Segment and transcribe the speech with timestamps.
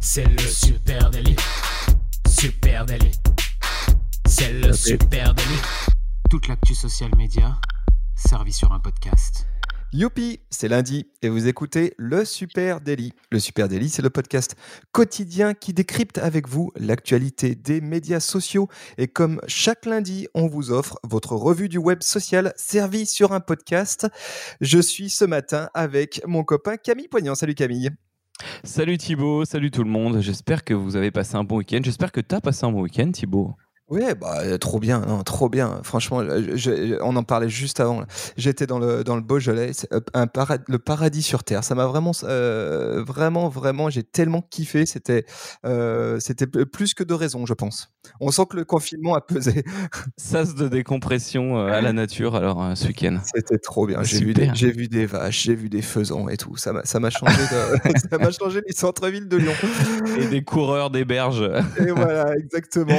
[0.00, 1.34] C'est le super délit.
[2.28, 3.10] Super délit.
[4.26, 5.60] C'est le super délit.
[6.30, 7.56] Toute l'actu social média
[8.14, 9.46] servie sur un podcast.
[9.92, 13.12] Youpi, c'est lundi et vous écoutez le Super Daily.
[13.30, 14.56] Le Super Daily, c'est le podcast
[14.92, 18.68] quotidien qui décrypte avec vous l'actualité des médias sociaux.
[18.98, 23.40] Et comme chaque lundi, on vous offre votre revue du web social servie sur un
[23.40, 24.06] podcast.
[24.60, 27.34] Je suis ce matin avec mon copain Camille Poignant.
[27.34, 27.90] Salut Camille.
[28.64, 30.20] Salut Thibaut, salut tout le monde.
[30.20, 31.80] J'espère que vous avez passé un bon week-end.
[31.82, 33.54] J'espère que tu as passé un bon week-end Thibaut.
[33.90, 35.80] Ouais, bah, euh, trop bien, non, trop bien.
[35.82, 38.04] Franchement, je, on en parlait juste avant.
[38.38, 40.26] J'étais dans le, dans le Beaujolais, euh, un
[40.68, 41.62] le paradis sur terre.
[41.64, 44.86] Ça m'a vraiment, euh, vraiment, vraiment, j'ai tellement kiffé.
[44.86, 45.26] C'était,
[46.18, 47.90] c'était plus que de raison, je pense.
[48.20, 49.64] On sent que le confinement a pesé.
[50.16, 53.18] Sas de décompression à la nature, alors, ce week-end.
[53.34, 54.02] C'était trop bien.
[54.02, 56.56] J'ai vu, des, j'ai vu des vaches, j'ai vu des faisans et tout.
[56.56, 57.36] Ça m'a, ça m'a changé,
[58.10, 59.52] ça m'a changé les centres-villes de Lyon.
[60.18, 61.50] Et des coureurs des berges.
[61.78, 62.94] Et voilà, exactement.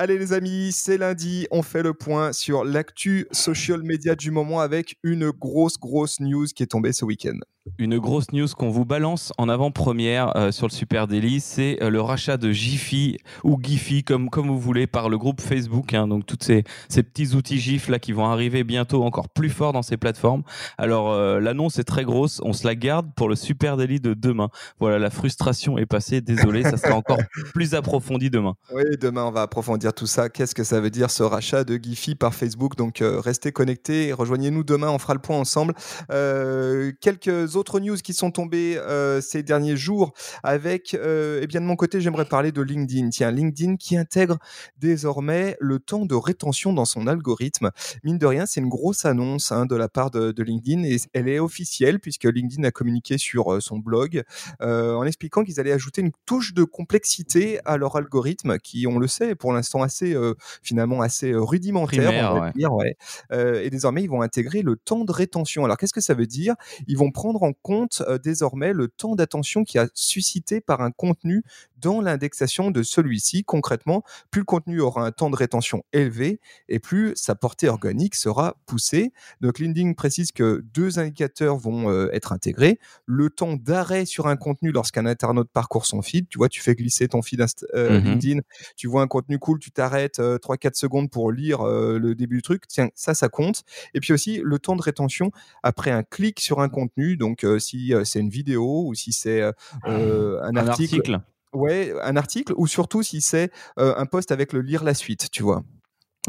[0.00, 4.60] Allez les amis, c'est lundi, on fait le point sur l'actu social media du moment
[4.60, 7.36] avec une grosse grosse news qui est tombée ce week-end
[7.78, 11.90] une grosse news qu'on vous balance en avant-première euh, sur le Super Daily, c'est euh,
[11.90, 15.94] le rachat de Jiffy ou Giphy, comme, comme vous voulez, par le groupe Facebook.
[15.94, 19.50] Hein, donc, tous ces, ces, petits outils GIF là qui vont arriver bientôt encore plus
[19.50, 20.42] fort dans ces plateformes.
[20.78, 22.40] Alors, euh, l'annonce est très grosse.
[22.44, 24.48] On se la garde pour le Super Daily de demain.
[24.80, 26.20] Voilà, la frustration est passée.
[26.20, 27.18] Désolé, ça sera encore
[27.54, 28.54] plus approfondi demain.
[28.72, 30.28] Oui, demain, on va approfondir tout ça.
[30.28, 32.76] Qu'est-ce que ça veut dire ce rachat de Giphy par Facebook?
[32.76, 34.12] Donc, restez connectés.
[34.12, 34.90] Rejoignez-nous demain.
[34.90, 35.74] On fera le point ensemble.
[36.08, 41.66] quelques autres news qui sont tombées euh, ces derniers jours avec, euh, eh bien de
[41.66, 43.10] mon côté, j'aimerais parler de LinkedIn.
[43.10, 44.38] Tiens, LinkedIn qui intègre
[44.78, 47.70] désormais le temps de rétention dans son algorithme.
[48.04, 51.28] Mine de rien, c'est une grosse annonce hein, de la part de, LinkedIn et elle
[51.28, 54.22] est officielle puisque LinkedIn a communiqué sur euh, son blog
[54.60, 59.08] en expliquant qu'ils allaient ajouter une touche de complexité à leur algorithme qui, on le
[59.08, 60.16] sait, pour l'instant assez
[60.62, 62.32] finalement assez rudimentaire.
[62.32, 62.96] on va dire, ouais.
[63.32, 65.64] et désormais, ils vont intégrer le temps de rétention.
[65.64, 66.54] Alors, qu'est-ce que ça veut dire?
[66.86, 71.42] Ils vont prendre en compte désormais le temps d'attention qui a suscité par un contenu
[71.80, 73.44] dans l'indexation de celui-ci.
[73.44, 78.14] Concrètement, plus le contenu aura un temps de rétention élevé et plus sa portée organique
[78.14, 79.12] sera poussée.
[79.40, 82.78] Donc LinkedIn précise que deux indicateurs vont être intégrés.
[83.06, 86.28] Le temps d'arrêt sur un contenu lorsqu'un internaute parcourt son feed.
[86.28, 88.40] Tu vois, tu fais glisser ton feed mmh LinkedIn,
[88.76, 92.66] tu vois un contenu cool, tu t'arrêtes 3-4 secondes pour lire le début du truc.
[92.68, 93.64] Tiens, ça, ça compte.
[93.94, 95.30] Et puis aussi le temps de rétention
[95.62, 97.16] après un clic sur un contenu.
[97.16, 99.52] Donc si c'est une vidéo ou si c'est ah,
[99.84, 101.20] un, article.
[101.54, 105.42] Ouais, un article ou surtout si c'est un post avec le lire la suite, tu
[105.42, 105.62] vois?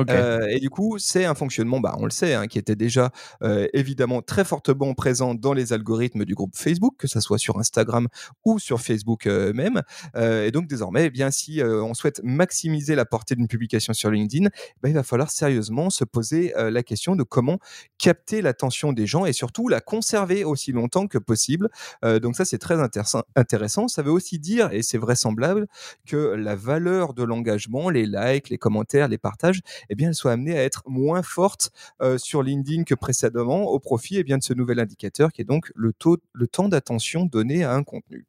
[0.09, 3.11] Euh, et du coup, c'est un fonctionnement, bah, on le sait, hein, qui était déjà
[3.43, 7.59] euh, évidemment très fortement présent dans les algorithmes du groupe Facebook, que ce soit sur
[7.59, 8.07] Instagram
[8.45, 9.81] ou sur Facebook euh, même.
[10.15, 14.49] et donc désormais, eh bien, si on souhaite maximiser la portée d'une publication sur LinkedIn,
[14.81, 17.59] bah, il va falloir sérieusement se poser la question de comment
[17.97, 21.69] capter l'attention des gens et surtout la conserver aussi longtemps que possible.
[22.03, 23.87] donc ça, c'est très intéressant.
[23.87, 25.67] Ça veut aussi dire, et c'est vraisemblable,
[26.07, 30.31] que la valeur de l'engagement, les likes, les commentaires, les partages, eh bien, elle soit
[30.31, 34.43] amenée à être moins forte euh, sur LinkedIn que précédemment au profit eh bien, de
[34.43, 38.25] ce nouvel indicateur qui est donc le, taux, le temps d'attention donné à un contenu.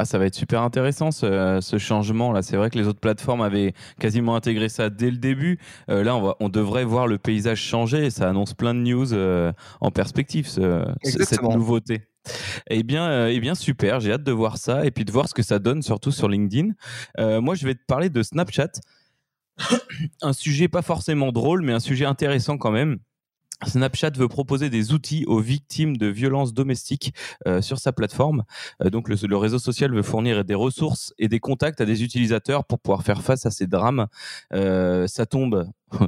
[0.00, 2.42] Ah, ça va être super intéressant ce, changement là.
[2.42, 5.58] C'est vrai que les autres plateformes avaient quasiment intégré ça dès le début.
[5.90, 8.78] Euh, là, on, va, on, devrait voir le paysage changer et ça annonce plein de
[8.78, 12.02] news euh, en perspective, cette nouveauté.
[12.70, 13.98] Eh bien, eh bien, super.
[13.98, 16.28] J'ai hâte de voir ça et puis de voir ce que ça donne, surtout sur
[16.28, 16.74] LinkedIn.
[17.40, 18.70] moi, je vais te parler de Snapchat.
[20.22, 22.98] un sujet pas forcément drôle, mais un sujet intéressant quand même.
[23.66, 27.12] Snapchat veut proposer des outils aux victimes de violences domestiques
[27.46, 28.44] euh, sur sa plateforme.
[28.82, 32.64] Euh, donc le, réseau social veut fournir des ressources et des contacts à des utilisateurs
[32.64, 34.06] pour pouvoir faire face à ces drames.
[34.52, 35.66] Euh, ça tombe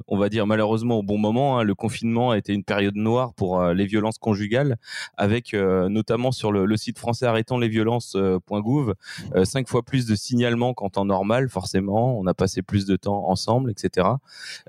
[0.09, 1.59] on va dire malheureusement au bon moment.
[1.59, 1.65] Hein.
[1.65, 4.77] Le confinement a été une période noire pour euh, les violences conjugales,
[5.17, 8.95] avec euh, notamment sur le, site français arrêtant les violences.gouv
[9.35, 11.49] euh, cinq fois plus de signalements qu'en temps normal.
[11.49, 14.07] Forcément, on a passé plus de temps ensemble, etc.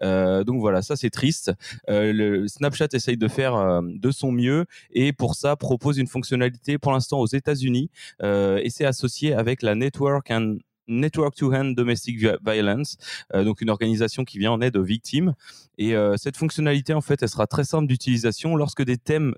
[0.02, 1.52] donc voilà, ça c'est triste.
[1.88, 6.92] le Snapchat essaye de faire de son mieux et pour ça propose une fonctionnalité pour
[6.92, 7.90] l'instant aux États-Unis
[8.22, 12.98] et c'est associé avec la Network and Network to Hand Domestic Violence,
[13.34, 15.34] euh, donc une organisation qui vient en aide aux victimes.
[15.78, 19.36] Et euh, cette fonctionnalité, en fait, elle sera très simple d'utilisation lorsque des thèmes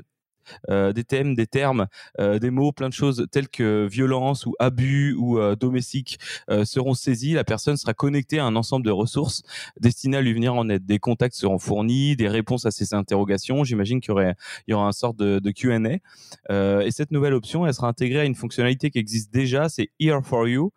[0.70, 1.88] des thèmes, des termes,
[2.20, 6.20] des mots, plein de choses telles que violence ou abus ou domestique
[6.64, 7.34] seront saisis.
[7.34, 9.44] La personne sera connectée à un ensemble de ressources
[9.80, 10.86] destinées à lui venir en aide.
[10.86, 13.64] Des contacts seront fournis, des réponses à ses interrogations.
[13.64, 14.14] J'imagine qu'il
[14.68, 16.00] y aura un sort de, de Q&A.
[16.82, 20.22] et cette nouvelle option, elle sera intégrée à une fonctionnalité qui existe déjà, c'est Here
[20.24, 20.72] for You,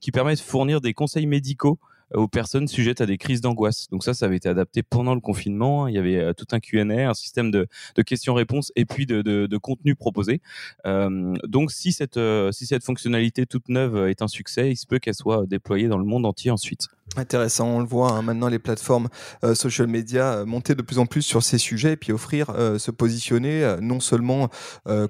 [0.00, 1.78] qui permet de fournir des conseils médicaux
[2.14, 3.88] aux personnes sujettes à des crises d'angoisse.
[3.90, 5.88] Donc ça, ça avait été adapté pendant le confinement.
[5.88, 7.66] Il y avait euh, tout un Q&A, un système de,
[8.04, 10.40] questions-réponses et puis de contenu proposé.
[10.86, 14.86] Euh, donc si cette, euh, si cette fonctionnalité toute neuve est un succès, il se
[14.86, 16.88] peut qu'elle soit déployée dans le monde entier ensuite.
[17.16, 19.08] Intéressant, on le voit hein, maintenant les plateformes
[19.44, 22.50] euh, social media euh, monter de plus en plus sur ces sujets et puis offrir,
[22.50, 24.48] euh, se positionner non seulement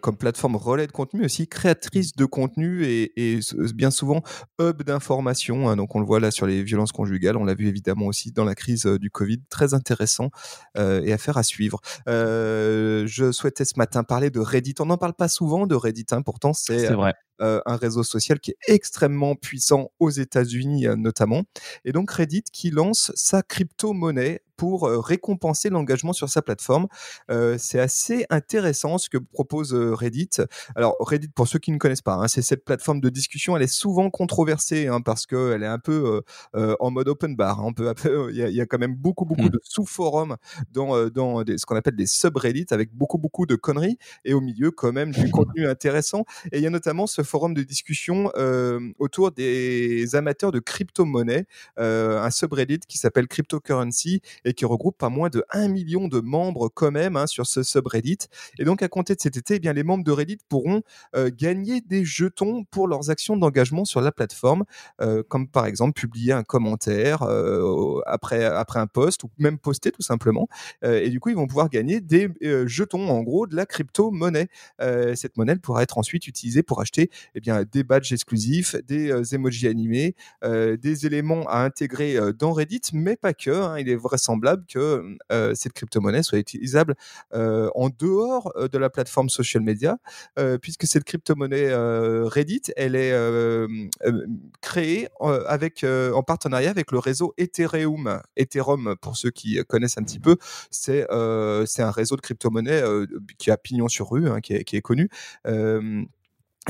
[0.01, 3.41] comme plateforme relais de contenu, mais aussi créatrice de contenu et,
[3.75, 4.23] bien souvent
[4.61, 5.69] hub d'information.
[5.69, 5.77] Hein.
[5.77, 8.45] donc on le voit là sur les violences conjugales, on l'a vu évidemment aussi dans
[8.45, 10.31] la crise du Covid, très intéressant
[10.77, 11.81] et affaire à suivre.
[12.07, 14.75] je souhaitais ce matin parler de Reddit.
[14.81, 17.15] On n'en parle pas souvent de Reddit, hein, pourtant c'est vrai.
[17.41, 21.43] Euh, un réseau social qui est extrêmement puissant aux États-Unis euh, notamment.
[21.85, 26.87] Et donc Reddit qui lance sa crypto-monnaie pour euh, récompenser l'engagement sur sa plateforme.
[27.31, 30.31] Euh, c'est assez intéressant ce que propose euh, Reddit.
[30.77, 33.57] Alors Reddit, pour ceux qui ne connaissent pas, hein, c'est cette plateforme de discussion.
[33.57, 36.23] Elle est souvent controversée hein, parce qu'elle est un peu
[36.55, 37.61] en mode open bar.
[37.61, 37.73] Hein.
[38.31, 39.51] il, y a, quand même beaucoup beaucoup mmh.
[39.51, 40.37] de sous-forums
[40.73, 44.71] dans, dans ce qu'on appelle des subreddits avec beaucoup beaucoup de conneries et au milieu
[44.71, 46.25] quand même du contenu intéressant.
[46.53, 48.31] Et il y a notamment ce forum de discussion
[48.99, 51.47] autour des amateurs de crypto-monnaie,
[51.77, 56.69] un subreddit qui s'appelle Cryptocurrency et qui regroupe pas moins de 1 million de membres
[56.69, 58.19] quand même hein, sur ce subreddit.
[58.59, 60.83] Et donc à compter de cet été, eh bien, les membres de Reddit pourront
[61.17, 64.65] euh, gagner des jetons pour leurs actions d'engagement sur la plateforme,
[65.01, 69.91] euh, comme par exemple publier un commentaire euh, après, après un post ou même poster
[69.91, 70.49] tout simplement.
[70.83, 72.29] et du coup, ils vont pouvoir gagner des
[72.67, 74.49] jetons, en gros, de la crypto-monnaie.
[75.15, 79.69] cette monnaie pourra être ensuite utilisée pour acheter eh bien, des badges exclusifs, des emojis
[79.69, 83.51] animés, des éléments à intégrer dans Reddit, mais pas que.
[83.51, 83.79] Hein.
[83.79, 84.34] il est vraisemblable
[84.69, 85.17] que
[85.55, 86.95] cette crypto-monnaie soit utilisable
[87.33, 89.99] en dehors de la plateforme social media,
[90.61, 93.15] puisque cette crypto-monnaie Reddit, elle est
[94.61, 98.21] créée avec, en partenariat avec le réseau Ethereum.
[98.37, 100.37] Ethereum, pour ceux qui connaissent un petit peu,
[100.71, 102.83] c'est un réseau de crypto-monnaie
[103.39, 105.09] qui a pignon sur rue, hein, qui, est, qui, est, connu.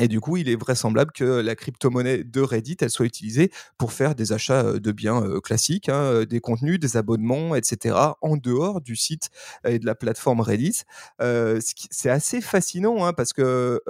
[0.00, 3.93] Et du coup, il est vraisemblable que la crypto-monnaie de Reddit, elle soit utilisée pour
[3.93, 8.96] faire des achats de biens classiques, hein, des contenus, des abonnements, etc., en dehors du
[8.96, 9.31] site
[9.64, 10.82] et de la plateforme Reddit.
[11.23, 11.61] Euh,
[11.91, 13.81] c'est assez fascinant hein, parce que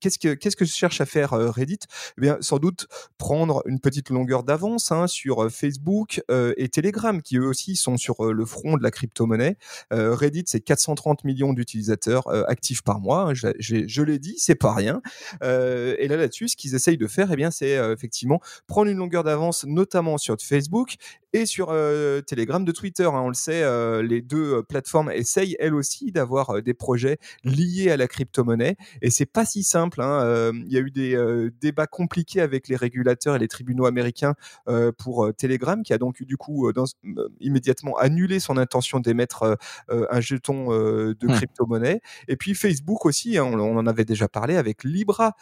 [0.00, 1.80] qu'est-ce que cherche à faire Reddit?
[2.18, 2.86] Eh bien, sans doute
[3.16, 8.32] prendre une petite longueur d'avance hein, sur Facebook et Telegram, qui eux aussi sont sur
[8.32, 9.56] le front de la crypto-monnaie.
[9.90, 13.32] Reddit, c'est 430 millions d'utilisateurs actifs par mois.
[13.32, 15.00] Je l'ai dit, c'est pas rien.
[15.42, 18.90] Euh, et là, là-dessus, ce qu'ils essayent de faire, eh bien, c'est euh, effectivement prendre
[18.90, 20.96] une longueur d'avance, notamment sur Facebook
[21.34, 23.04] et sur euh, Telegram de Twitter.
[23.04, 23.20] Hein.
[23.20, 23.64] on le sait,
[24.02, 28.76] les deux plateformes essayent elles aussi d'avoir des projets liés à la crypto-monnaie.
[29.02, 30.00] Et c'est pas si simple.
[30.00, 30.52] Hein.
[30.54, 34.34] Il y a eu des débats compliqués avec les régulateurs et les tribunaux américains
[34.96, 36.84] pour Telegram, qui a donc du coup dans,
[37.40, 39.58] immédiatement annulé son intention d'émettre
[39.88, 41.32] un jeton de mmh.
[41.32, 42.00] crypto-monnaie.
[42.28, 45.34] Et puis Facebook aussi, hein, on, on, en avait déjà parlé avec Libra,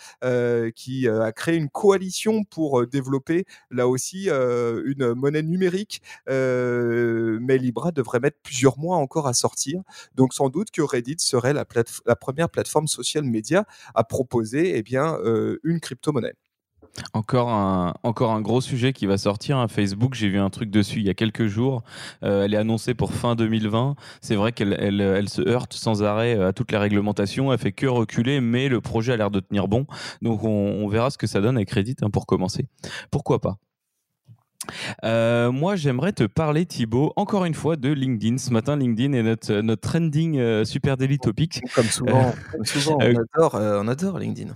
[0.75, 5.82] qui a créé une coalition pour développer là aussi une monnaie numérique.
[6.29, 9.81] Mais Libra devrait mettre plusieurs mois encore à sortir.
[10.15, 11.65] Donc sans doute que Reddit serait la,
[12.17, 13.65] première plateforme social média
[13.95, 15.17] à proposer eh bien,
[15.65, 16.35] une crypto-monnaie.
[17.15, 19.57] Encore un, encore un gros sujet qui va sortir.
[19.57, 19.69] Hein.
[19.69, 21.83] Facebook, j'ai vu un truc dessus il y a quelques jours.
[22.23, 23.97] Euh, elle est annoncée pour fin 2020.
[24.21, 27.53] C'est vrai qu'elle elle, se heurte sans arrêt euh, à toutes les réglementations.
[27.53, 29.87] Elle fait que reculer, mais le projet a l'air de tenir bon.
[30.21, 32.67] Donc on, on, verra ce que ça donne avec Reddit hein, pour commencer.
[33.11, 33.57] Pourquoi pas?
[35.05, 38.39] Euh, moi, j'aimerais te parler, Thibaut, encore une fois de LinkedIn.
[38.39, 41.61] Ce matin, LinkedIn est notre, notre trending euh, super daily topic.
[41.75, 44.55] Comme souvent, comme souvent on, adore, on adore LinkedIn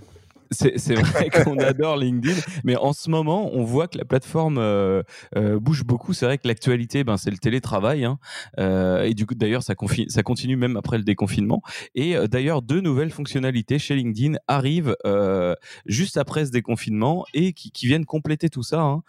[0.51, 5.03] c'est vrai qu'on adore LinkedIn, mais en ce moment, on voit que la plateforme euh,
[5.35, 6.13] euh, bouge beaucoup.
[6.13, 8.05] C'est vrai que l'actualité, ben, c'est le télétravail.
[8.05, 8.19] Hein.
[8.59, 9.73] Euh, et du coup, d'ailleurs, ça,
[10.09, 11.61] ça, continue même après le déconfinement.
[11.95, 14.95] Et d'ailleurs, deux nouvelles fonctionnalités chez LinkedIn arrivent
[15.85, 18.81] juste après ce déconfinement et qui, qui viennent compléter tout ça.
[18.81, 19.03] Hein.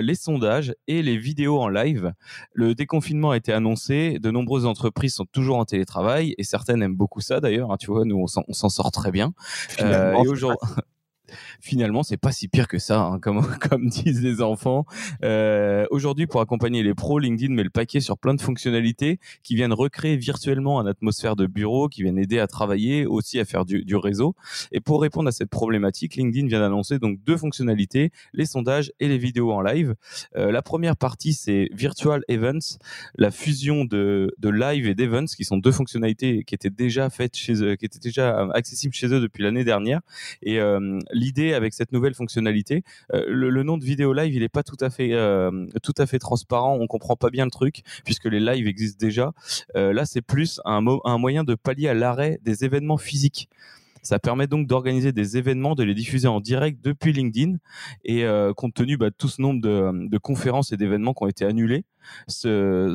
[0.00, 2.12] les sondages et les vidéos en live.
[2.52, 4.18] Le déconfinement a été annoncé.
[4.18, 7.70] De nombreuses entreprises sont toujours en télétravail et certaines aiment beaucoup ça d'ailleurs.
[7.70, 7.76] Hein.
[7.78, 9.34] Tu vois, nous, on s'en sort très bien.
[9.78, 10.84] et aujourd'hui 呵。
[11.60, 14.86] finalement, c'est pas si pire que ça, hein, comme, comme disent les enfants.
[15.22, 19.54] Euh, Aujourd'hui, pour accompagner les pros, LinkedIn met le paquet sur plein de fonctionnalités qui
[19.54, 23.64] viennent recréer virtuellement une atmosphère de bureau, qui viennent aider à travailler, aussi à faire
[23.64, 24.34] du, du réseau.
[24.72, 29.08] Et pour répondre à cette problématique, LinkedIn vient d'annoncer donc deux fonctionnalités, les sondages et
[29.08, 29.94] les vidéos en live.
[30.36, 32.78] Euh, la première partie, c'est Virtual Events,
[33.16, 37.36] la fusion de, de live et d'events, qui sont deux fonctionnalités qui étaient déjà faites
[37.36, 40.00] chez eux, qui étaient déjà accessibles chez eux depuis l'année dernière.
[40.42, 42.82] Et euh, l'idée avec cette nouvelle fonctionnalité,
[43.12, 46.06] euh, le, nom de vidéo live, il est pas tout à fait euh, tout à
[46.06, 46.78] fait transparent.
[46.80, 49.32] On comprend pas bien le truc puisque les lives existent déjà.
[49.76, 53.48] Euh, là, c'est plus un, moyen de pallier à l'arrêt des événements physiques.
[54.02, 57.56] Ça permet donc d'organiser des événements, de les diffuser en direct depuis LinkedIn.
[58.04, 58.24] Et
[58.54, 61.86] compte tenu bah, de tout ce nombre de conférences et d'événements qui ont été annulés,
[62.28, 62.94] ce,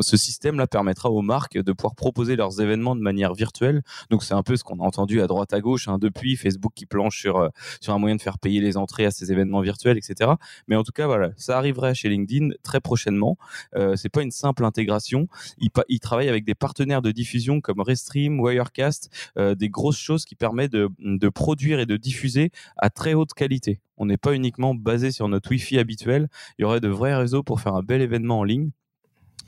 [0.00, 3.82] système-là permettra aux marques de pouvoir proposer leurs événements de manière virtuelle.
[4.10, 6.72] Donc c'est un peu ce qu'on a entendu à droite à gauche hein, depuis Facebook
[6.74, 7.48] qui planche sur euh,
[7.80, 10.32] sur un moyen de faire payer les entrées à ces événements virtuels, etc.
[10.68, 13.36] Mais en tout cas voilà, ça arriverait chez LinkedIn très prochainement.
[13.74, 15.28] Euh, c'est pas une simple intégration.
[15.58, 20.24] Il, il travaille avec des partenaires de diffusion comme Restream, Wirecast, euh, des grosses choses
[20.24, 23.80] qui permettent de produire et de diffuser à très haute qualité.
[23.96, 26.28] On n'est pas uniquement basé sur notre Wi-Fi habituel.
[26.58, 28.70] Il y aurait de vrais réseaux pour faire un bel événement en ligne.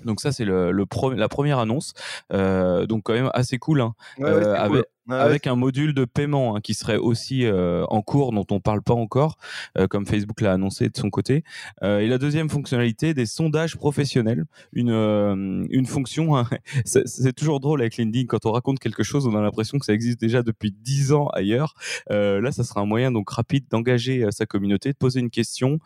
[0.04, 1.92] Donc ça c'est le, le pro la première annonce,
[2.32, 3.94] euh, donc quand même assez cool, hein.
[4.18, 8.02] ouais, ouais, euh, avec, avec un module de paiement hein, qui serait aussi euh, en
[8.02, 9.36] cours, dont on parle pas encore,
[9.76, 11.44] euh, comme Facebook l'a annoncé de son côté.
[11.82, 16.36] Euh, et la deuxième fonctionnalité, des sondages professionnels, une euh, une fonction.
[16.36, 16.48] Hein,
[16.84, 19.92] c'est toujours drôle avec LinkedIn quand on raconte quelque chose, on a l'impression que ça
[19.92, 21.74] existe déjà depuis dix ans ailleurs.
[22.10, 25.78] Euh, là, ça sera un moyen donc rapide d'engager sa communauté, de poser une question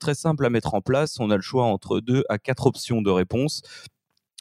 [0.00, 1.18] très simple à mettre en place.
[1.20, 3.62] On a le choix entre deux à quatre options de réponse.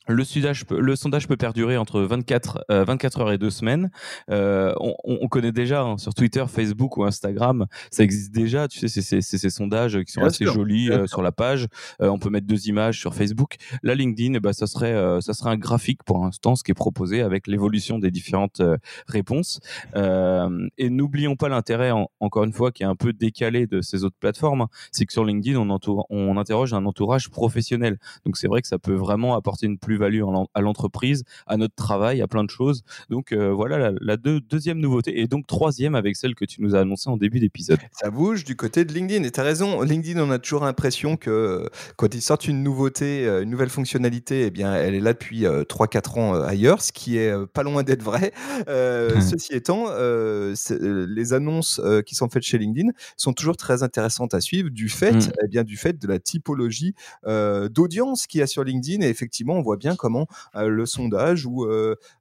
[0.07, 3.89] Le, sudage peut, le sondage peut perdurer entre 24, euh, 24 heures et deux semaines.
[4.29, 8.67] Euh, on, on, connaît déjà hein, sur Twitter, Facebook ou Instagram, ça existe déjà.
[8.67, 10.53] Tu sais, c'est ces sondages qui sont Bien assez sûr.
[10.53, 11.67] jolis euh, sur la page.
[11.99, 13.55] On peut mettre deux images sur Facebook.
[13.83, 16.75] La LinkedIn, eh ben, ça serait ça serait un graphique pour l'instant, ce qui est
[16.75, 18.61] proposé avec l'évolution des différentes
[19.07, 19.59] réponses.
[19.95, 24.03] Et n'oublions pas l'intérêt, en- encore une fois, qui est un peu décalé de ces
[24.03, 27.97] autres plateformes, hein, c'est que sur LinkedIn, on, entoure, on interroge un entourage professionnel.
[28.25, 30.21] Donc c'est vrai que ça peut vraiment apporter une plus-value
[30.53, 32.83] à l'entreprise, à notre travail, à plein de choses.
[33.09, 35.19] Donc euh, voilà la, la deux- deuxième nouveauté.
[35.21, 37.79] Et donc troisième avec celle que tu nous as annoncée en début d'épisode.
[37.91, 39.23] Ça bouge du côté de LinkedIn.
[39.23, 42.61] Et tu as raison, LinkedIn, on a toujours l'impression que euh, quand ils sortent une
[42.63, 46.81] nouveauté, euh, une nouvelle fonctionnalité, eh bien, elle est là depuis euh, 3-4 ans ailleurs,
[46.81, 48.31] ce qui est pas loin d'être vrai.
[48.67, 49.21] Euh.
[49.21, 53.83] Ceci étant, euh, euh, les annonces euh, qui sont faites chez LinkedIn sont toujours très
[53.83, 55.31] intéressantes à suivre du fait, Hmm.
[55.43, 56.93] eh bien, du fait de la typologie
[57.27, 59.01] euh, d'audience qu'il y a sur LinkedIn.
[59.05, 60.25] Et effectivement, on voit bien comment
[60.55, 61.67] le sondage ou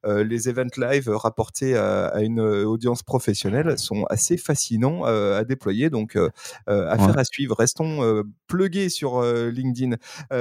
[0.04, 5.88] les events live rapportés à, à une audience professionnelle sont assez fascinants à déployer.
[5.88, 6.18] Donc,
[6.66, 7.18] affaire Ouais.
[7.20, 7.54] à suivre.
[7.56, 9.96] Restons plugués sur LinkedIn.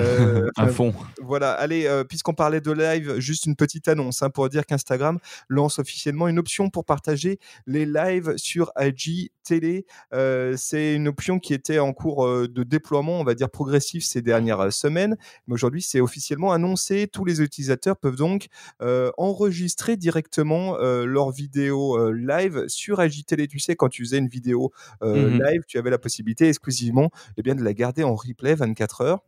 [0.58, 0.94] À fond.
[1.22, 5.78] voilà, allez, puisqu'on parlait de live, juste une petite annonce hein, pour dire qu'Instagram lance
[5.80, 9.86] officiellement une option pour partager les lives sur IG Télé.
[10.14, 14.22] Euh, c'est une option qui était en cours de déploiement, on va dire progressif ces
[14.22, 17.08] dernières semaines, mais aujourd'hui c'est officiellement annoncé.
[17.14, 18.48] Tous les utilisateurs peuvent donc
[18.82, 23.48] euh, enregistrer directement euh, leur vidéo euh, live sur IG Télé.
[23.48, 25.40] Tu sais, quand tu faisais une vidéo Mhm.
[25.44, 29.24] live, tu avais la possibilité exclusivement eh bien, de la garder en replay 24 heures.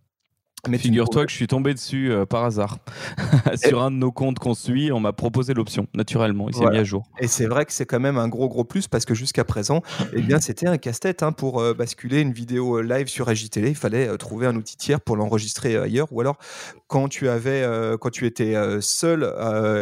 [0.68, 2.78] Mais Figure-toi que je suis tombé dessus euh, par hasard.
[3.56, 6.50] Sur un de nos comptes qu'on suit, on m'a proposé l'option, naturellement.
[6.50, 6.76] Il s'est Voilà.
[6.78, 7.04] mis à jour.
[7.20, 9.82] Et c'est vrai que c'est quand même un gros gros plus parce que jusqu'à présent,
[10.14, 13.70] eh bien c'était un casse-tête hein, pour euh, basculer une vidéo euh, live sur AJTV.
[13.70, 16.38] Il fallait euh, trouver un outil tiers pour l'enregistrer ailleurs, ou alors
[16.88, 17.66] quand tu avais,
[18.00, 19.24] quand tu étais seul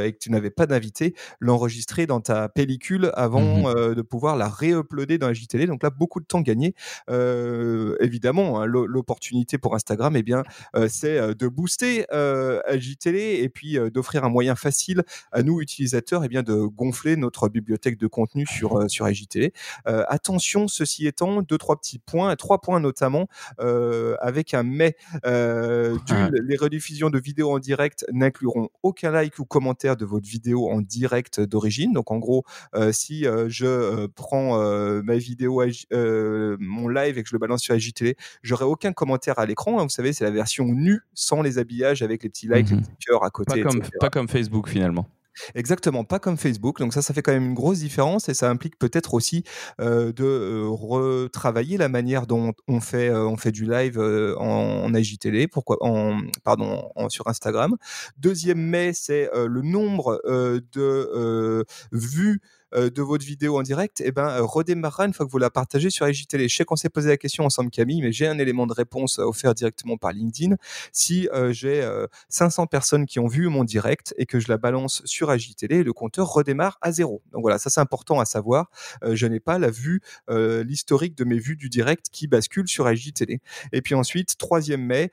[0.06, 4.48] et que tu n'avais pas d'invité, l'enregistrer dans ta pellicule avant euh, de pouvoir la
[4.48, 5.66] réuploader dans AJTV.
[5.68, 6.76] Donc là, beaucoup de temps gagné.
[8.00, 10.44] Évidemment, hein, l'o- l'opportunité pour Instagram, eh bien,
[10.88, 15.62] c'est euh, de booster euh, AJTV et puis euh, d'offrir un moyen facile à nous
[15.62, 19.08] utilisateurs eh bien de gonfler notre bibliothèque de contenu sur euh, sur.
[19.88, 23.28] Euh, attention, ceci étant, deux trois petits points, trois points notamment
[23.60, 24.96] euh, avec un mais.
[25.26, 30.28] Euh, d'une, les rediffusions de vidéos en direct n'incluront aucun like ou commentaire de votre
[30.28, 31.94] vidéo en direct d'origine.
[31.94, 32.44] Donc en gros,
[32.76, 35.62] euh, si euh, je euh, prends euh, ma vidéo,
[35.92, 39.80] euh, mon live et que je le balance sur IGTV, j'aurai aucun commentaire à l'écran.
[39.80, 39.84] hein.
[39.84, 42.82] Vous savez, c'est la version nue sans les habillages avec les petits likes, les Mhm.
[42.82, 43.62] petits cœurs à côté.
[43.62, 43.92] Pas comme, etc.
[44.00, 45.08] pas comme Facebook finalement.
[45.56, 46.78] Exactement, pas comme Facebook.
[46.80, 49.44] Donc ça, ça fait quand même une grosse différence et ça implique peut-être aussi
[49.82, 54.84] euh, de euh, retravailler la manière dont on fait, euh, on fait du live en,
[54.84, 57.76] en IGTV, pourquoi, en, pardon, en- sur Instagram.
[58.20, 60.22] Deuxième mais, c'est le nombre
[60.72, 62.40] de vues
[62.74, 66.08] de votre vidéo en direct, eh ben, redémarrera une fois que vous la partagez sur
[66.08, 66.48] IGTV.
[66.48, 69.20] Je sais qu'on s'est posé la question ensemble, Camille, mais j'ai un élément de réponse
[69.20, 70.56] offert directement par LinkedIn.
[70.92, 71.88] Si j'ai
[72.30, 75.94] 500 personnes qui ont vu mon direct et que je la balance sur IGTV, le
[75.94, 77.22] compteur redémarre à zéro.
[77.32, 78.70] Donc voilà, ça c'est important à savoir.
[79.04, 83.42] je n'ai pas la vue, l'historique de mes vues du direct qui bascule sur IGTV.
[83.72, 85.12] Et puis ensuite, troisième mai,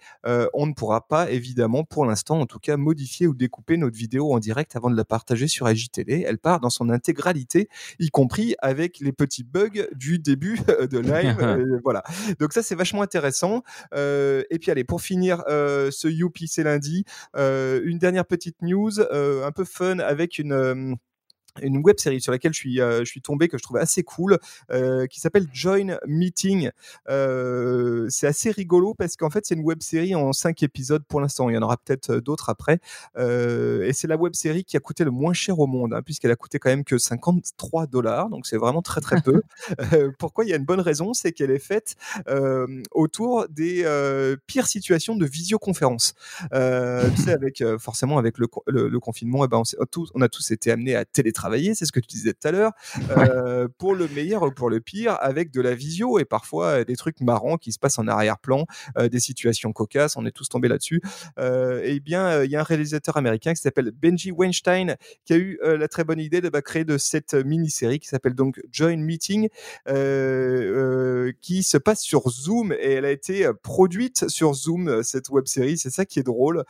[0.55, 4.33] on ne pourra pas évidemment pour l'instant en tout cas modifier ou découper notre vidéo
[4.33, 6.23] en direct avant de la partager sur IGTV.
[6.23, 7.50] Elle part dans son intégralité,
[7.99, 10.59] y compris avec les petits bugs du début
[10.91, 11.81] de live.
[11.85, 12.03] voilà.
[12.39, 13.63] Donc ça c'est vachement intéressant.
[13.95, 17.05] et puis allez, pour finir ce Youpi c'est lundi,
[17.37, 20.97] une dernière petite news un peu fun avec une
[21.63, 24.03] une web série sur laquelle je suis, euh, je suis tombé que je trouvais assez
[24.03, 24.39] cool,
[24.71, 26.71] euh, qui s'appelle Join Meeting.
[27.09, 31.21] Euh, c'est assez rigolo parce qu'en fait c'est une web série en cinq épisodes pour
[31.21, 31.49] l'instant.
[31.51, 32.81] Il y en aura peut-être d'autres après.
[33.17, 36.31] et c'est la web série qui a coûté le moins cher au monde, hein, puisqu'elle
[36.31, 38.29] a coûté quand même que 53 dollars.
[38.31, 39.43] Donc c'est vraiment très très peu.
[40.19, 41.97] pourquoi Il y a une bonne raison, c'est qu'elle est faite
[42.93, 43.85] autour des
[44.47, 46.15] pires situations de visioconférence.
[46.53, 50.71] tu sais, avec forcément avec le, le, confinement, eh ben on, on a tous été
[50.71, 52.73] amenés à télétravailler travailler, c'est ce que tu disais tout à l'heure,
[53.17, 56.85] euh, pour le meilleur ou pour le pire, avec de la visio et parfois euh,
[56.85, 58.67] des trucs marrants qui se passent en arrière-plan,
[58.99, 61.01] euh, des situations cocasses, on est tous tombés là-dessus.
[61.39, 65.59] et bien, il y a un réalisateur américain qui s'appelle Benji Weinstein qui a eu
[65.63, 69.49] la très bonne idée de bah, créer de cette mini-série qui s'appelle donc Join Meeting,
[71.41, 75.79] qui se passe sur Zoom et elle a été produite sur Zoom, cette web-série.
[75.79, 76.65] C'est ça qui est drôle.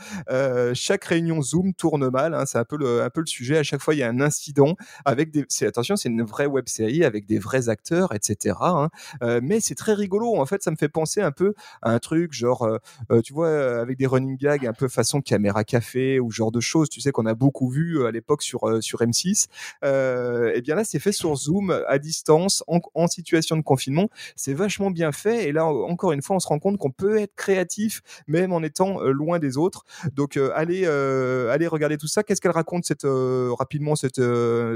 [0.75, 3.59] chaque réunion Zoom tourne mal, hein, c'est un peu le, un peu le sujet.
[3.59, 4.60] À chaque fois, il y a un incident
[5.05, 5.45] avec des.
[5.67, 8.57] attention, c'est une vraie web série avec des vrais acteurs, etc.
[8.61, 8.91] Hein.
[9.23, 10.37] Euh, mais c'est très rigolo.
[10.37, 12.79] En fait, ça me fait penser un peu à un truc genre, euh,
[13.11, 16.61] euh, tu vois, avec des running gags un peu façon caméra café ou genre de
[16.61, 16.89] choses.
[16.89, 19.47] Tu sais qu'on a beaucoup vu à l'époque sur sur M6.
[19.83, 24.09] et eh bien là, c'est fait sur Zoom à distance en, situation de confinement.
[24.37, 25.49] C'est vachement bien fait.
[25.49, 28.63] Et là, encore une fois, on se rend compte qu'on peut être créatif même en
[28.63, 29.85] étant loin des autres.
[30.15, 32.23] Donc allez allez regarder tout ça.
[32.23, 34.21] Qu'est-ce qu'elle raconte cette rapidement cette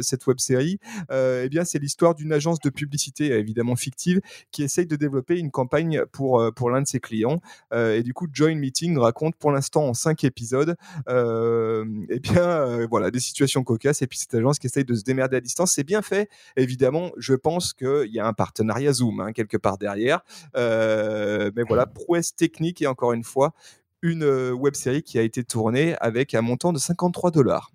[0.02, 0.78] cette web série,
[1.10, 5.38] euh, eh bien c'est l'histoire d'une agence de publicité évidemment fictive qui essaye de développer
[5.38, 7.40] une campagne pour euh, pour l'un de ses clients.
[7.72, 10.76] et du coup, Join Meeting raconte pour l'instant en cinq épisodes,
[11.08, 15.36] eh bien voilà des situations cocasses et puis cette agence qui essaye de se démerder
[15.36, 15.72] à distance.
[15.72, 17.10] C'est bien fait, évidemment.
[17.16, 20.20] Je pense qu'il y a un partenariat Zoom hein, quelque part derrière,
[20.54, 23.54] mais voilà prouesse technique et encore une fois
[24.02, 27.70] une web série qui a été tournée avec un montant de 53 dollars.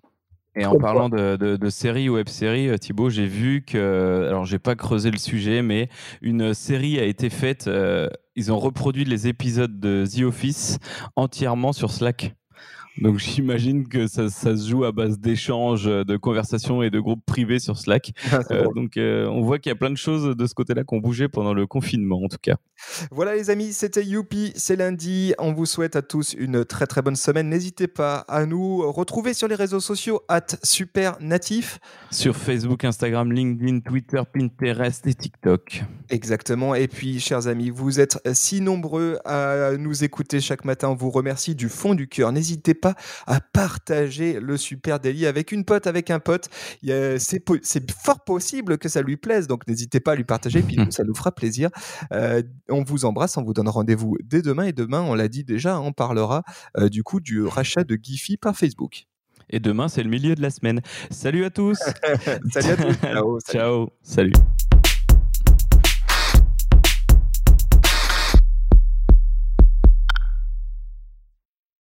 [0.56, 4.58] Et en parlant de, de, séries ou web-séries, euh, Thibaut, j'ai vu que, alors j'ai
[4.58, 5.88] pas creusé le sujet, mais
[6.22, 7.68] une série a été faite.
[7.68, 10.78] Euh, ils ont reproduit les épisodes de The Office
[11.14, 12.34] entièrement sur Slack.
[13.00, 17.24] Donc j'imagine que ça, ça, se joue à base d'échanges, de conversations et de groupes
[17.24, 18.12] privés sur Slack.
[18.32, 20.84] Ah, euh, donc euh, on voit qu'il y a plein de choses de ce côté-là
[20.84, 22.56] qui ont bougé pendant le confinement en tout cas.
[23.10, 25.34] Voilà les amis, c'était Youpi, c'est lundi.
[25.38, 27.48] On vous souhaite à tous une très très bonne semaine.
[27.48, 31.80] N'hésitez pas à nous retrouver sur les réseaux sociaux at super natif.
[32.10, 35.82] Sur Facebook, Instagram, LinkedIn, Twitter, Pinterest et TikTok.
[36.08, 36.74] Exactement.
[36.74, 40.88] Et puis chers amis, vous êtes si nombreux à nous écouter chaque matin.
[40.90, 42.32] On vous remercie du fond du cœur.
[42.32, 42.89] N'hésitez pas
[43.26, 46.48] à partager le super délit avec une pote, avec un pote.
[46.82, 51.04] C'est fort possible que ça lui plaise, donc n'hésitez pas à lui partager, puis ça
[51.04, 51.70] nous fera plaisir.
[52.12, 55.44] Euh, on vous embrasse, on vous donne rendez-vous dès demain, et demain, on l'a dit
[55.44, 56.42] déjà, on parlera
[56.78, 59.06] euh, du coup du rachat de Giphy par Facebook.
[59.50, 60.80] Et demain, c'est le milieu de la semaine.
[61.10, 61.78] Salut à tous
[62.50, 64.32] Salut à tous Ciao, salut.